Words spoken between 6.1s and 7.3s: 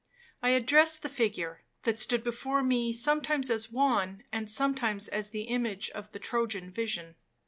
the Trojan vision.